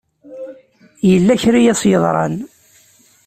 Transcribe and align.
Yella 1.09 1.41
kra 1.41 1.59
i 1.61 1.69
as-yeḍran. 1.71 2.35